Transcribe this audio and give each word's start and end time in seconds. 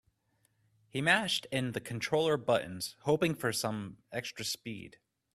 He 0.89 0.99
mashed 0.99 1.45
in 1.51 1.73
the 1.73 1.79
controller 1.79 2.35
buttons, 2.35 2.95
hoping 3.01 3.35
for 3.35 3.53
some 3.53 3.99
extra 4.11 4.43
speed. 4.43 4.97